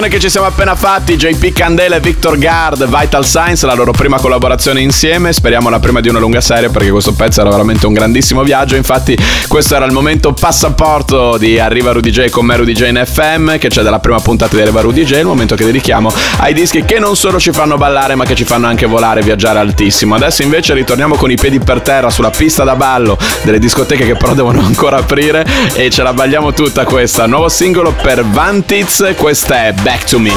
E 0.08 0.10
che 0.10 0.20
ci 0.22 0.30
siamo 0.30 0.48
appena 0.48 0.74
fatti, 0.74 1.17
JP 1.17 1.52
Candela 1.52 1.98
e 1.98 2.00
Victor 2.00 2.38
Gard, 2.38 2.88
Vital 2.88 3.26
Science, 3.26 3.65
la 3.65 3.74
loro 3.74 3.91
prima 3.91 4.17
collaborazione 4.17 4.80
insieme, 4.80 5.34
speriamo 5.34 5.70
la 5.70 5.80
prima 5.80 6.00
di 6.00 6.08
una 6.08 6.20
lunga 6.20 6.39
serie 6.39 6.70
perché 6.70 6.89
questo 6.91 7.12
pezzo 7.12 7.41
era 7.41 7.50
veramente 7.50 7.86
un 7.88 7.91
grandissimo 7.91 8.43
viaggio, 8.43 8.78
infatti 8.78 9.17
questo 9.50 9.76
era 9.76 9.84
il 9.84 9.91
momento 9.91 10.32
passaporto 10.32 11.36
di 11.38 11.60
Arriva 11.60 11.91
Rudy 11.91 12.10
J 12.10 12.30
con 12.30 12.46
me 12.46 12.56
Rudy 12.56 12.72
J 12.72 12.88
in 12.88 13.04
FM, 13.06 13.58
che 13.58 13.67
c'è 13.67 13.82
dalla 13.82 14.00
prima 14.00 14.17
puntata 14.22 14.56
di 14.56 14.62
Arriva 14.62 14.80
Rudy 14.80 15.04
J, 15.04 15.17
il 15.17 15.26
momento 15.26 15.56
che 15.56 15.65
dedichiamo 15.65 16.10
ai 16.38 16.54
dischi 16.54 16.86
che 16.86 17.00
non 17.00 17.17
solo 17.17 17.38
ci 17.38 17.52
fanno 17.52 17.76
ballare 17.76 18.15
ma 18.15 18.24
che 18.24 18.34
ci 18.34 18.46
fanno 18.46 18.67
anche 18.67 18.86
volare 18.86 19.20
e 19.20 19.24
viaggiare 19.24 19.60
altissimo. 19.60 20.15
Adesso 20.15 20.41
invece 20.41 20.74
ritorniamo 20.74 21.15
con 21.15 21.32
i 21.32 21.36
piedi 21.36 21.60
per 21.60 21.82
terra 21.82 22.10
sulla 22.10 22.30
pista 22.30 22.63
da 22.63 22.78
ballo 22.78 23.17
delle 23.41 23.60
discoteche 23.60 24.06
che 24.06 24.15
però 24.15 24.34
devono 24.34 24.62
ancora 24.62 25.00
aprire 25.00 25.46
e 25.74 25.89
ce 25.89 26.02
la 26.02 26.13
balliamo 26.13 26.54
tutta 26.54 26.86
questa, 26.86 27.26
nuovo 27.26 27.50
singolo 27.50 27.91
per 27.91 28.24
Vantiz, 28.24 29.13
questa 29.17 29.65
è 29.65 29.74
Back 29.74 29.96
back 29.97 30.07
to 30.07 30.19
me. 30.19 30.31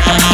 Yeah. 0.00 0.27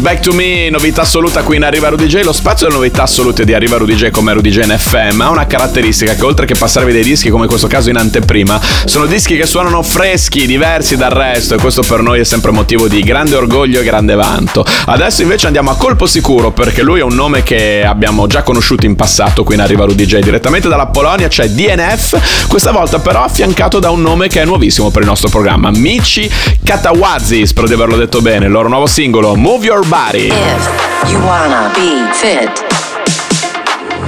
Back 0.00 0.20
to 0.20 0.32
me, 0.32 0.70
novità 0.70 1.02
assoluta 1.02 1.42
qui 1.42 1.56
in 1.56 1.64
Arriva 1.64 1.88
Rudy 1.88 2.06
J. 2.06 2.22
Lo 2.22 2.32
spazio 2.32 2.66
delle 2.66 2.78
novità 2.78 3.02
assolute 3.02 3.44
di 3.44 3.54
Arriva 3.54 3.76
Rudy 3.76 3.94
J 3.94 4.10
come 4.10 4.32
Rudy 4.32 4.50
J 4.50 4.62
in 4.62 4.76
FM 4.78 5.20
ha 5.20 5.30
una 5.30 5.46
caratteristica 5.46 6.14
che 6.14 6.24
oltre 6.24 6.46
che 6.46 6.54
passarvi 6.54 6.92
dei 6.92 7.02
dischi 7.02 7.28
come 7.28 7.42
in 7.42 7.48
questo 7.48 7.66
caso 7.66 7.90
in 7.90 7.96
anteprima, 7.96 8.60
sono 8.84 9.06
dischi 9.06 9.36
che 9.36 9.46
suonano 9.46 9.82
freschi, 9.82 10.46
diversi 10.46 10.96
dal 10.96 11.10
resto 11.10 11.54
e 11.54 11.58
questo 11.58 11.82
per 11.82 12.00
noi 12.00 12.20
è 12.20 12.24
sempre 12.24 12.50
motivo 12.50 12.88
di 12.88 13.02
grande 13.02 13.36
orgoglio 13.36 13.80
e 13.80 13.84
grande 13.84 14.14
vanto. 14.14 14.64
Adesso 14.86 15.22
invece 15.22 15.46
andiamo 15.46 15.70
a 15.70 15.76
colpo 15.76 16.06
sicuro 16.06 16.50
perché 16.50 16.82
lui 16.82 17.00
è 17.00 17.02
un 17.02 17.14
nome 17.14 17.42
che 17.42 17.84
abbiamo 17.84 18.26
già 18.26 18.42
conosciuto 18.42 18.86
in 18.86 18.96
passato 18.96 19.44
qui 19.44 19.54
in 19.54 19.60
Arriva 19.60 19.84
Rudy 19.84 20.06
J. 20.06 20.20
Direttamente 20.20 20.68
dalla 20.68 20.86
Polonia 20.86 21.28
c'è 21.28 21.48
DNF, 21.48 22.46
questa 22.48 22.70
volta 22.70 23.00
però 23.00 23.24
affiancato 23.24 23.78
da 23.78 23.90
un 23.90 24.00
nome 24.00 24.28
che 24.28 24.40
è 24.40 24.44
nuovissimo 24.44 24.90
per 24.90 25.02
il 25.02 25.08
nostro 25.08 25.28
programma, 25.28 25.70
Michi 25.70 26.30
Katawazi, 26.64 27.46
spero 27.46 27.66
di 27.66 27.74
averlo 27.74 27.96
detto 27.96 28.20
bene, 28.20 28.46
il 28.46 28.52
loro 28.52 28.68
nuovo 28.68 28.86
singolo 28.86 29.34
Move 29.34 29.66
Your 29.66 29.88
Body. 29.90 30.28
If 30.30 31.10
you 31.10 31.18
wanna 31.18 31.72
be 31.74 32.06
fit, 32.14 32.48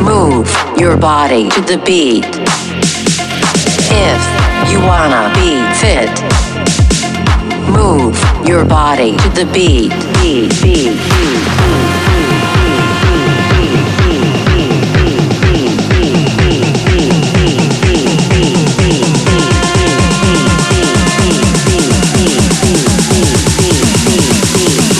move 0.00 0.46
your 0.78 0.96
body 0.96 1.48
to 1.48 1.60
the 1.60 1.82
beat. 1.84 2.24
If 3.90 4.22
you 4.70 4.78
wanna 4.78 5.32
be 5.34 5.58
fit, 5.82 6.08
move 7.68 8.16
your 8.46 8.64
body 8.64 9.16
to 9.16 9.28
the 9.30 9.50
beat. 9.52 9.90
Beat, 10.22 10.52
beat, 10.62 10.62
beat. 10.62 10.91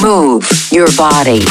Move 0.03 0.43
your 0.73 0.89
body. 0.99 1.43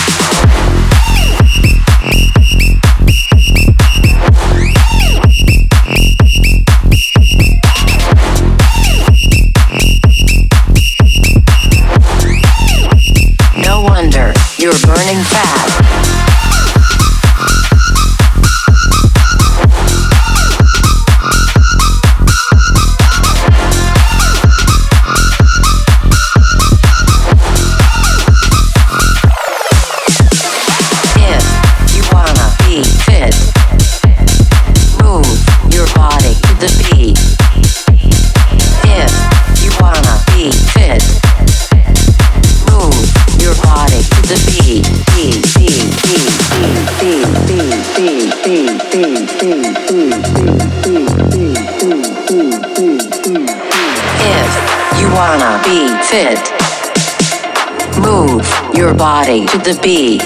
Body 59.02 59.48
to 59.48 59.58
the 59.58 59.80
beat. 59.82 60.22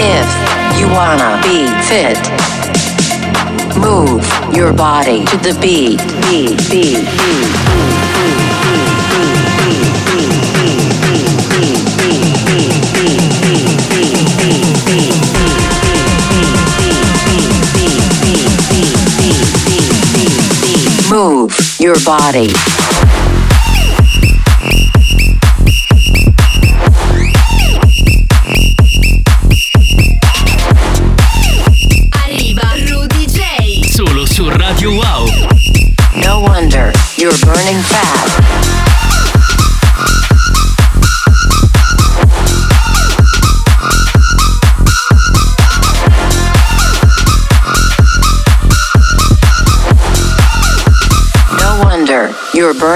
If 0.00 0.26
you 0.80 0.88
wanna 0.88 1.38
be 1.42 1.68
fit, 1.84 2.16
move 3.78 4.24
your 4.56 4.72
body 4.72 5.22
to 5.26 5.36
the 5.36 5.52
beat. 5.60 5.98
Beat, 6.30 6.56
beat, 6.70 7.04
beat. 7.20 7.82
Move 21.10 21.52
your 21.78 21.96
body. 22.06 22.48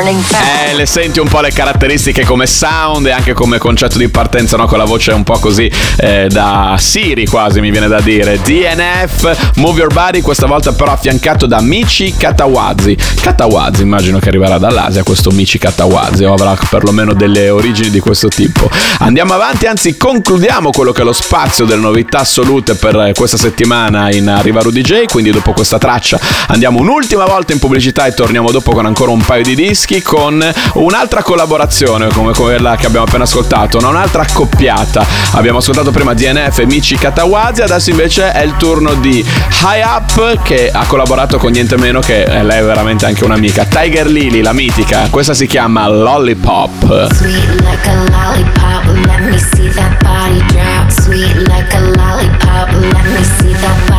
Morning 0.06 0.22
Fast. 0.22 0.55
Le 0.76 0.84
senti 0.84 1.20
un 1.20 1.28
po' 1.28 1.40
le 1.40 1.52
caratteristiche 1.52 2.22
come 2.26 2.46
sound 2.46 3.06
e 3.06 3.10
anche 3.10 3.32
come 3.32 3.56
concetto 3.56 3.96
di 3.96 4.08
partenza, 4.08 4.58
no? 4.58 4.66
Con 4.66 4.76
la 4.76 4.84
voce 4.84 5.10
un 5.12 5.22
po' 5.22 5.38
così 5.38 5.70
eh, 5.96 6.26
da 6.28 6.76
Siri 6.78 7.24
quasi 7.24 7.60
mi 7.60 7.70
viene 7.70 7.88
da 7.88 8.02
dire. 8.02 8.38
DNF, 8.42 9.54
Move 9.56 9.80
Your 9.80 9.92
Body, 9.92 10.20
questa 10.20 10.44
volta 10.44 10.72
però 10.72 10.92
affiancato 10.92 11.46
da 11.46 11.62
Michi 11.62 12.14
Katawazi. 12.14 12.94
Katawazi, 13.22 13.80
immagino 13.80 14.18
che 14.18 14.28
arriverà 14.28 14.58
dall'Asia 14.58 15.02
questo 15.02 15.30
Michi 15.30 15.56
Katawazi 15.56 16.24
o 16.24 16.34
avrà 16.34 16.54
perlomeno 16.68 17.14
delle 17.14 17.48
origini 17.48 17.88
di 17.88 18.00
questo 18.00 18.28
tipo. 18.28 18.68
Andiamo 18.98 19.32
avanti, 19.32 19.64
anzi 19.64 19.96
concludiamo 19.96 20.72
quello 20.72 20.92
che 20.92 21.00
è 21.00 21.04
lo 21.04 21.14
spazio 21.14 21.64
delle 21.64 21.80
novità 21.80 22.18
assolute 22.18 22.74
per 22.74 22.96
eh, 22.96 23.14
questa 23.14 23.38
settimana 23.38 24.12
in 24.12 24.28
Arriva 24.28 24.60
Rudy 24.60 24.82
J, 24.82 25.06
quindi 25.06 25.30
dopo 25.30 25.52
questa 25.52 25.78
traccia 25.78 26.20
andiamo 26.48 26.80
un'ultima 26.80 27.24
volta 27.24 27.54
in 27.54 27.58
pubblicità 27.58 28.04
e 28.04 28.12
torniamo 28.12 28.50
dopo 28.50 28.72
con 28.72 28.84
ancora 28.84 29.10
un 29.10 29.22
paio 29.24 29.42
di 29.42 29.54
dischi 29.54 30.02
con 30.02 30.44
un'altra 30.74 31.22
collaborazione 31.22 32.08
come 32.08 32.32
quella 32.32 32.76
che 32.76 32.86
abbiamo 32.86 33.06
appena 33.06 33.24
ascoltato, 33.24 33.80
no? 33.80 33.88
un'altra 33.88 34.22
accoppiata. 34.22 35.04
Abbiamo 35.32 35.58
ascoltato 35.58 35.90
prima 35.90 36.14
DNF 36.14 36.58
e 36.58 36.66
Michi 36.66 36.96
Katawazi, 36.96 37.62
adesso 37.62 37.90
invece 37.90 38.32
è 38.32 38.42
il 38.42 38.56
turno 38.56 38.94
di 38.94 39.24
High 39.62 39.84
Up 39.84 40.42
che 40.42 40.70
ha 40.72 40.84
collaborato 40.86 41.38
con 41.38 41.52
niente 41.52 41.76
meno 41.76 42.00
che 42.00 42.22
eh, 42.22 42.42
lei 42.42 42.60
è 42.60 42.64
veramente 42.64 43.06
anche 43.06 43.24
un'amica, 43.24 43.64
Tiger 43.64 44.06
Lily, 44.06 44.42
la 44.42 44.52
mitica. 44.52 45.08
Questa 45.10 45.34
si 45.34 45.46
chiama 45.46 45.88
Lollipop. 45.88 47.12
Sweet 47.14 47.60
like 47.62 47.88
a 47.88 47.94
lollipop, 47.94 49.06
let 49.06 49.20
me 49.30 49.38
see 49.38 49.68
that 49.70 50.02
body 50.02 50.38
drop. 50.52 50.90
Sweet 50.90 51.48
like 51.48 51.74
a 51.74 51.80
lollipop, 51.80 52.72
let 52.72 53.04
me 53.04 53.24
see 53.38 53.52
that 53.52 53.88
body. 53.88 53.95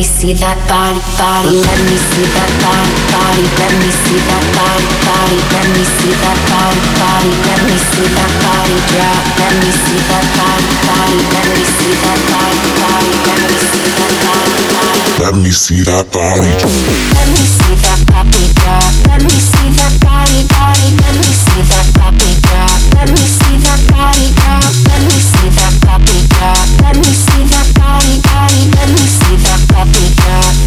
Me 0.00 0.04
see 0.04 0.32
that 0.32 0.56
body, 0.64 0.96
body. 1.20 1.60
Let 1.60 1.80
me 1.84 1.96
see 2.00 2.24
that 2.32 2.48
body, 2.64 2.88
body. 3.12 3.44
Let 3.60 3.72
me 3.84 3.90
see 3.92 4.16
that 4.16 4.44
body, 4.56 4.88
body. 5.04 5.36
Let 5.52 5.66
me 5.76 5.84
see 5.84 6.14
that 6.24 6.40
body, 6.48 6.80
body. 6.96 7.32
Let 7.44 7.60
me 7.68 7.76
see 7.76 8.08
that 8.16 8.32
body 8.40 8.80
drop. 8.88 9.20
Let 9.36 9.52
me 9.60 9.68
see 9.68 10.00
that 10.08 10.24
body, 10.40 10.72
body. 10.88 11.20
Let 11.36 11.46
me 11.52 11.64
see 11.68 11.92
that 12.00 12.20
body, 12.32 12.60
body. 12.80 13.12
Let 13.28 13.40
me 13.44 13.56
see 13.60 13.92
that 13.92 14.12
body, 14.24 14.62
body. 14.72 15.04
Let 15.20 15.34
me 15.36 15.50
see 15.52 15.84
that 15.84 16.06
body. 16.08 16.48
Let 16.48 17.28
me 17.28 17.44
see 17.44 17.76
that 17.84 18.00
body 18.08 18.44
drop. 18.56 18.88
Let 19.04 19.20
me 19.20 19.36
see 19.36 19.68
that 19.84 19.94
body, 20.00 20.40
body. 20.48 20.88
Let 20.96 21.12
me 21.20 21.28
see 21.28 21.60
that 21.68 21.86
body 21.92 22.32
drop. 22.48 22.72
Let 22.96 23.08
me 23.12 23.24
see 23.28 23.56
that 23.68 23.80
body 23.92 24.32
drop. 24.32 24.64
Let 24.64 25.00
me 25.04 25.16
see 25.20 25.48
that 25.60 25.74
body 25.84 26.18
drop. 26.32 26.64
Let 26.88 26.96
me 26.96 27.12
see 27.12 27.29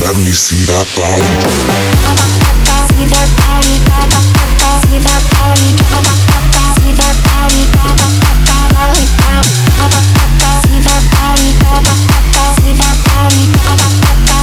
Let 0.04 0.18
me 0.18 0.32
see 0.32 0.66
that 0.66 0.86
body. 1.00 1.24
See 2.92 3.08
that 3.08 3.30
body, 3.40 3.74
see 4.84 5.00
that 5.00 5.24
body. 5.32 5.68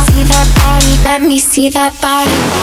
See 0.09 0.25
that 0.25 0.49
body. 0.57 1.05
Let 1.05 1.23
me 1.23 1.39
see 1.39 1.69
that 1.69 1.93
body. 2.01 2.60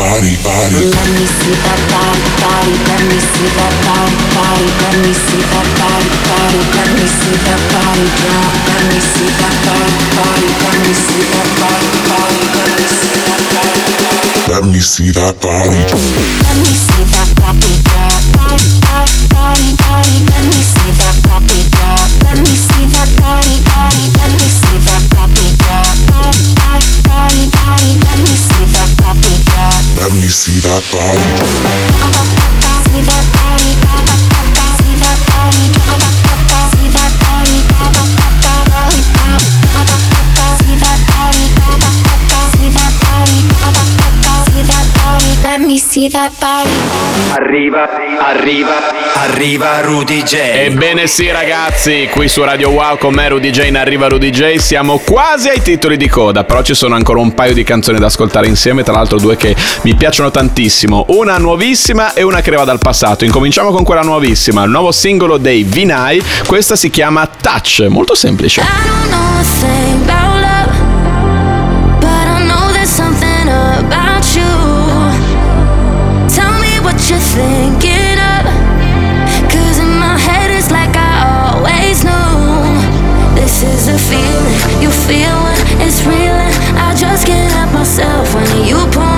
Body, 0.00 0.32
body. 0.40 0.88
Let 0.88 1.08
me 1.12 1.26
see 1.28 1.52
that 1.60 1.80
body, 1.92 2.24
body. 2.40 2.72
Let 2.88 3.02
me 3.04 3.20
see 3.20 3.48
that 3.52 3.74
body, 3.84 4.16
body. 4.32 4.68
Let 4.80 4.96
me 5.04 5.12
see 5.12 5.44
that 5.52 5.68
body, 5.76 6.08
body. 6.24 6.60
Let 6.72 6.88
me 6.96 7.04
see 7.04 7.36
that 7.44 7.60
body 7.68 8.06
drop. 8.16 8.52
Let 8.64 8.80
me 8.88 8.96
see 8.96 9.28
that 9.36 9.54
body, 9.60 10.00
body. 10.16 10.48
Let 10.64 10.76
me 10.80 10.92
see 10.96 11.24
that 11.28 11.48
body, 11.60 11.92
body. 12.08 12.40
Let 12.56 12.72
me 12.80 12.88
see 12.88 13.20
that 13.28 13.44
body, 13.52 13.84
body. 14.00 14.40
Let 14.48 14.64
me 14.64 14.80
see 14.80 15.12
that 15.12 15.36
body. 15.36 15.84
Let 16.40 16.56
me 16.64 16.72
see 16.72 17.04
that 17.12 17.28
body 17.36 17.72
drop. 17.84 18.16
Body, 18.40 18.68
body, 18.80 19.20
body, 19.28 19.68
body. 19.84 20.16
Let 20.32 20.42
me 20.48 20.60
see 20.64 20.90
that 20.96 21.16
body 21.28 21.60
drop. 21.76 22.08
Let 22.24 22.40
me 22.40 22.54
see 22.56 22.69
Arriva, 47.34 47.88
arriva, 48.18 48.70
arriva 49.14 49.80
Rudy 49.80 50.22
J. 50.22 50.34
Ebbene 50.34 51.06
sì 51.06 51.30
ragazzi, 51.30 52.08
qui 52.10 52.28
su 52.28 52.42
Radio 52.42 52.70
Wow 52.70 52.96
con 52.96 53.12
me 53.12 53.28
Rudy 53.28 53.50
J 53.50 53.66
in 53.66 53.76
Arriva 53.76 54.08
Rudy 54.08 54.30
J 54.30 54.56
siamo 54.56 54.98
quasi 54.98 55.48
ai 55.48 55.60
titoli 55.60 55.96
di 55.98 56.08
coda, 56.08 56.44
però 56.44 56.62
ci 56.62 56.74
sono 56.74 56.94
ancora 56.94 57.20
un 57.20 57.34
paio 57.34 57.52
di 57.52 57.62
canzoni 57.64 57.98
da 57.98 58.06
ascoltare 58.06 58.46
insieme, 58.46 58.82
tra 58.82 58.94
l'altro 58.94 59.18
due 59.18 59.36
che 59.36 59.54
mi 59.82 59.94
piacciono 59.94 60.30
tantissimo, 60.30 61.06
una 61.08 61.36
nuovissima 61.36 62.14
e 62.14 62.22
una 62.22 62.40
che 62.40 62.48
arriva 62.48 62.64
dal 62.64 62.78
passato. 62.78 63.26
Incominciamo 63.26 63.70
con 63.70 63.84
quella 63.84 64.02
nuovissima, 64.02 64.62
il 64.62 64.70
nuovo 64.70 64.92
singolo 64.92 65.36
dei 65.36 65.64
Vinai, 65.64 66.22
questa 66.46 66.76
si 66.76 66.88
chiama 66.88 67.26
Touch, 67.26 67.86
molto 67.88 68.14
semplice. 68.14 68.60
I 68.60 68.64
don't 68.64 69.10
know 69.10 70.29
you 84.82 84.90
feel? 84.90 85.36
When 85.44 85.80
it's 85.86 86.04
real, 86.06 86.40
I 86.76 86.94
just 86.96 87.26
can't 87.26 87.52
help 87.52 87.72
myself 87.72 88.34
when 88.34 88.64
you 88.66 88.76
pull 88.92 89.09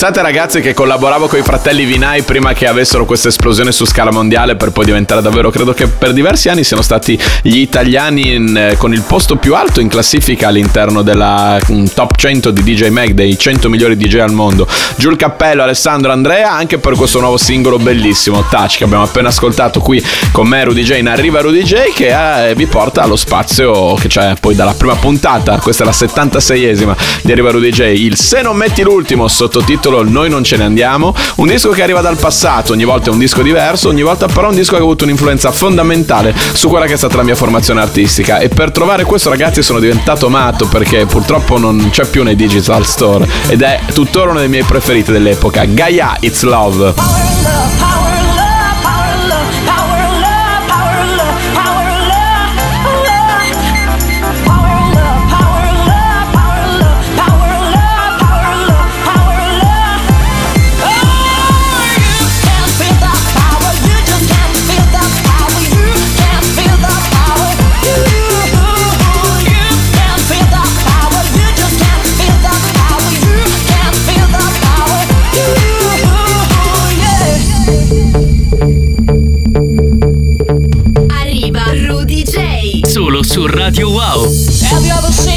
Pensate 0.00 0.22
ragazzi 0.22 0.60
che 0.60 0.74
collaboravo 0.74 1.26
con 1.26 1.40
i 1.40 1.42
fratelli 1.42 1.84
Vinai 1.84 2.22
prima 2.22 2.52
che 2.52 2.68
avessero 2.68 3.04
questa 3.04 3.26
esplosione 3.26 3.72
su 3.72 3.84
scala 3.84 4.12
mondiale 4.12 4.54
per 4.54 4.70
poi 4.70 4.84
diventare 4.84 5.20
davvero, 5.20 5.50
credo 5.50 5.74
che 5.74 5.88
per 5.88 6.12
diversi 6.12 6.48
anni 6.48 6.62
siano 6.62 6.82
stati 6.82 7.18
gli 7.42 7.56
italiani 7.56 8.32
in- 8.32 8.56
eh, 8.56 8.76
con 8.76 8.92
il 8.92 9.02
posto 9.02 9.34
più 9.34 9.56
alto 9.56 9.80
in 9.80 9.88
classifica 9.88 10.46
all'interno 10.46 11.02
della 11.02 11.58
mm, 11.72 11.86
top 11.94 12.14
100 12.14 12.52
di 12.52 12.62
DJ 12.62 12.90
Mag, 12.90 13.10
dei 13.10 13.36
100 13.36 13.68
migliori 13.68 13.96
DJ 13.96 14.18
al 14.18 14.30
mondo. 14.30 14.68
Giù 14.94 15.10
il 15.10 15.16
cappello 15.16 15.64
Alessandro 15.64 16.12
Andrea 16.12 16.52
anche 16.52 16.78
per 16.78 16.94
questo 16.94 17.18
nuovo 17.18 17.36
singolo 17.36 17.80
bellissimo, 17.80 18.44
Touch, 18.48 18.76
che 18.76 18.84
abbiamo 18.84 19.02
appena 19.02 19.30
ascoltato 19.30 19.80
qui 19.80 20.00
con 20.30 20.46
me 20.46 20.62
Rudy 20.62 20.84
J. 20.84 20.98
In 20.98 21.08
Arriva 21.08 21.40
Rudy 21.40 21.64
J 21.64 21.92
che 21.92 22.50
eh, 22.50 22.54
vi 22.54 22.66
porta 22.66 23.02
allo 23.02 23.16
spazio 23.16 23.94
che 23.94 24.06
c'è 24.06 24.34
poi 24.40 24.54
dalla 24.54 24.74
prima 24.74 24.94
puntata, 24.94 25.58
questa 25.58 25.82
è 25.82 25.86
la 25.86 25.92
76esima 25.92 26.96
di 27.22 27.32
Arriva 27.32 27.50
Rudy 27.50 27.70
J, 27.70 27.80
il 27.96 28.16
Se 28.16 28.42
non 28.42 28.56
metti 28.56 28.82
l'ultimo 28.82 29.26
sottotitolo 29.26 29.86
Noi 29.88 30.28
non 30.28 30.44
ce 30.44 30.56
ne 30.56 30.64
andiamo, 30.64 31.14
un 31.36 31.46
disco 31.46 31.70
che 31.70 31.82
arriva 31.82 32.00
dal 32.00 32.18
passato, 32.18 32.72
ogni 32.72 32.84
volta 32.84 33.08
è 33.08 33.12
un 33.12 33.18
disco 33.18 33.42
diverso, 33.42 33.88
ogni 33.88 34.02
volta 34.02 34.26
però 34.26 34.48
un 34.48 34.54
disco 34.54 34.72
che 34.72 34.80
ha 34.80 34.82
avuto 34.82 35.04
un'influenza 35.04 35.50
fondamentale 35.50 36.34
su 36.52 36.68
quella 36.68 36.86
che 36.86 36.92
è 36.92 36.96
stata 36.96 37.16
la 37.16 37.22
mia 37.22 37.34
formazione 37.34 37.80
artistica 37.80 38.38
e 38.38 38.48
per 38.48 38.70
trovare 38.70 39.04
questo 39.04 39.30
ragazzi 39.30 39.62
sono 39.62 39.80
diventato 39.80 40.28
matto 40.28 40.68
perché 40.68 41.06
purtroppo 41.06 41.58
non 41.58 41.88
c'è 41.90 42.06
più 42.06 42.22
nei 42.22 42.36
digital 42.36 42.84
store 42.84 43.26
ed 43.48 43.62
è 43.62 43.80
tuttora 43.92 44.30
uno 44.30 44.40
dei 44.40 44.48
miei 44.48 44.64
preferiti 44.64 45.10
dell'epoca, 45.10 45.64
Gaia 45.64 46.16
It's 46.20 46.42
Love. 46.42 47.97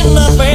You 0.04 0.08
ever 0.08 0.16
seen 0.16 0.32
the 0.32 0.38
face 0.38 0.51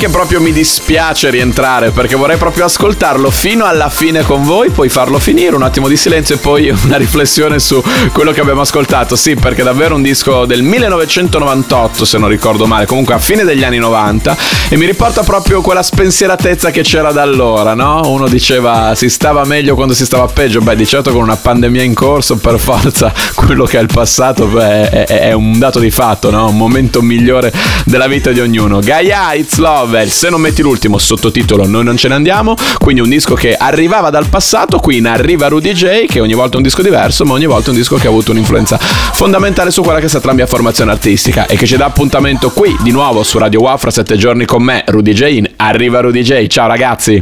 che 0.00 0.08
proprio 0.08 0.40
mi 0.40 0.50
dispiace 0.50 1.28
rientrare 1.28 1.90
perché 1.90 2.16
vorrei 2.16 2.38
proprio 2.38 2.64
ascoltarlo 2.64 3.30
fino 3.30 3.66
alla 3.66 3.90
fine 3.90 4.22
con 4.22 4.44
voi, 4.44 4.70
poi 4.70 4.88
farlo 4.88 5.18
finire, 5.18 5.54
un 5.54 5.62
attimo 5.62 5.88
di 5.88 5.96
silenzio 5.98 6.36
e 6.36 6.38
poi 6.38 6.70
una 6.84 6.96
riflessione 6.96 7.58
su 7.58 7.82
quello 8.10 8.32
che 8.32 8.40
abbiamo 8.40 8.62
ascoltato. 8.62 9.14
Sì, 9.14 9.34
perché 9.34 9.60
è 9.60 9.64
davvero 9.64 9.94
un 9.94 10.00
disco 10.00 10.46
del 10.46 10.62
1998, 10.62 12.06
se 12.06 12.16
non 12.16 12.30
ricordo 12.30 12.64
male, 12.64 12.86
comunque 12.86 13.12
a 13.12 13.18
fine 13.18 13.44
degli 13.44 13.62
anni 13.62 13.76
90 13.76 14.36
e 14.70 14.76
mi 14.78 14.86
riporta 14.86 15.22
proprio 15.22 15.60
quella 15.60 15.82
spensieratezza 15.82 16.70
che 16.70 16.80
c'era 16.80 17.12
da 17.12 17.20
allora, 17.20 17.74
no? 17.74 18.00
Uno 18.06 18.26
diceva 18.26 18.94
si 18.94 19.10
stava 19.10 19.44
meglio 19.44 19.74
quando 19.74 19.92
si 19.92 20.06
stava 20.06 20.24
peggio, 20.28 20.60
beh 20.60 20.76
di 20.76 20.86
certo 20.86 21.12
con 21.12 21.20
una 21.20 21.36
pandemia 21.36 21.82
in 21.82 21.92
corso 21.92 22.36
per 22.36 22.58
forza 22.58 23.12
quello 23.36 23.64
che 23.64 23.76
è 23.76 23.82
il 23.82 23.88
passato 23.92 24.46
beh, 24.46 24.88
è, 24.88 25.04
è 25.04 25.32
un 25.32 25.58
dato 25.58 25.78
di 25.78 25.90
fatto, 25.90 26.30
no? 26.30 26.48
Un 26.48 26.56
momento 26.56 27.02
migliore 27.02 27.52
della 27.84 28.06
vita 28.06 28.30
di 28.30 28.40
ognuno. 28.40 28.78
Gaia 28.78 29.34
It's 29.34 29.58
Love, 29.58 29.89
il 29.98 30.10
se 30.10 30.30
non 30.30 30.40
metti 30.40 30.62
l'ultimo 30.62 30.98
sottotitolo 30.98 31.66
Noi 31.66 31.84
non 31.84 31.96
ce 31.96 32.08
ne 32.08 32.14
andiamo, 32.14 32.54
quindi 32.78 33.00
un 33.00 33.08
disco 33.08 33.34
che 33.34 33.54
arrivava 33.54 34.10
dal 34.10 34.26
passato, 34.26 34.78
qui 34.78 34.98
in 34.98 35.06
arriva 35.06 35.48
Rudy 35.48 35.72
J, 35.72 36.06
che 36.06 36.20
ogni 36.20 36.34
volta 36.34 36.54
è 36.54 36.56
un 36.58 36.62
disco 36.62 36.82
diverso, 36.82 37.24
ma 37.24 37.32
ogni 37.32 37.46
volta 37.46 37.66
è 37.66 37.70
un 37.70 37.76
disco 37.76 37.96
che 37.96 38.06
ha 38.06 38.10
avuto 38.10 38.30
un'influenza 38.30 38.78
fondamentale 38.78 39.70
su 39.70 39.82
quella 39.82 39.98
che 39.98 40.06
è 40.06 40.08
stata 40.08 40.28
la 40.28 40.34
mia 40.34 40.46
formazione 40.46 40.92
artistica 40.92 41.46
e 41.46 41.56
che 41.56 41.66
ci 41.66 41.76
dà 41.76 41.86
appuntamento 41.86 42.50
qui 42.50 42.76
di 42.82 42.92
nuovo 42.92 43.22
su 43.22 43.38
Radio 43.38 43.60
Wow 43.60 43.76
fra 43.76 43.90
sette 43.90 44.16
giorni 44.16 44.44
con 44.44 44.62
me, 44.62 44.84
Rudy 44.86 45.12
J, 45.12 45.22
in 45.22 45.50
arriva 45.56 46.00
Rudy 46.00 46.22
J. 46.22 46.46
Ciao 46.46 46.68
ragazzi! 46.68 47.18